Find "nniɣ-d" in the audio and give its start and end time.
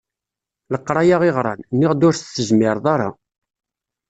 1.73-2.01